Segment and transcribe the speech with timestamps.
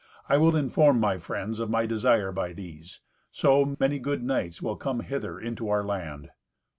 [0.27, 4.75] I will inform my friends of my desire by these; so, many good knights will
[4.75, 6.31] come hither into our land."